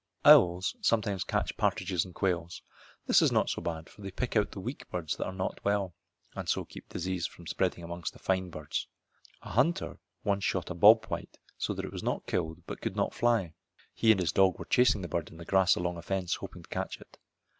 [0.25, 2.63] Owls sometimes catch partridges and quails.
[3.05, 5.63] This is not so bad, for they pick out the weak birds that are not
[5.63, 5.93] well,
[6.35, 8.87] and so keep disease from spreading among the fine birds.
[9.43, 12.95] A hunter once shot a bob white so that it was not killed but could
[12.95, 13.53] not fly.
[13.93, 16.63] He and his dog were chasing the bird in the grass along a fence hoping
[16.63, 17.19] to catch it.